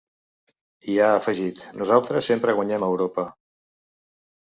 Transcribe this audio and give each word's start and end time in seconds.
I 0.93 0.95
ha 1.01 1.09
afegit: 1.17 1.63
“Nosaltres 1.83 2.33
sempre 2.35 2.59
guanyem 2.61 2.89
a 2.89 2.93
Europa”. 2.97 3.31